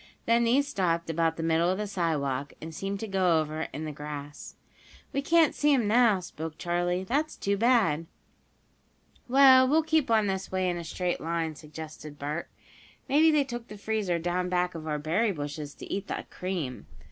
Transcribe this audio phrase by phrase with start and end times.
[0.25, 3.85] Then these stopped about the middle of the sidewalk, and seemed to go over in
[3.85, 4.55] the grass.
[5.13, 7.03] "We can't see 'em now," spoke Charley.
[7.03, 8.07] "That's too bad."
[9.27, 12.49] "Well, we'll keep on this way in a straight line," suggested Bert.
[13.07, 16.87] "Maybe they took the freezer down back of our berry bushes to eat the cream."